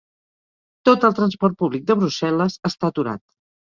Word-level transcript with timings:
Tot 0.89 1.03
el 1.09 1.13
transport 1.21 1.57
públic 1.59 1.85
de 1.91 1.99
Brussel·les 2.01 2.57
està 2.71 2.91
aturat. 2.91 3.23